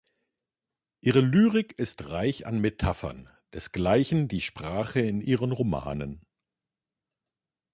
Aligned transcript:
Ihre 1.01 1.19
Lyrik 1.19 1.77
ist 1.77 2.09
reich 2.09 2.47
an 2.47 2.59
Metaphern, 2.59 3.29
desgleichen 3.53 4.27
die 4.27 4.41
Sprache 4.41 4.99
in 4.99 5.21
ihren 5.21 5.51
Romanen. 5.51 6.25